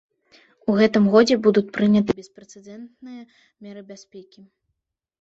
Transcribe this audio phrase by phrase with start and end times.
[0.71, 3.31] У гэтым годзе будуць прыняты беспрэцэдэнтныя
[3.67, 4.41] меры бяспекі.